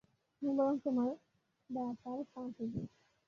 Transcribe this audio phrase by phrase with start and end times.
[0.41, 1.09] আমি বরং তোমার
[1.69, 2.87] ডায়াপার পাল্টে দিই।